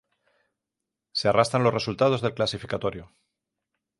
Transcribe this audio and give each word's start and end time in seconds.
Se 1.11 1.27
arrastran 1.27 1.61
los 1.63 1.75
resultados 1.75 2.21
del 2.21 2.33
clasificatorio. 2.33 3.13